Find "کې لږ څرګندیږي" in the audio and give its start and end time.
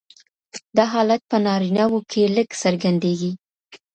2.11-3.31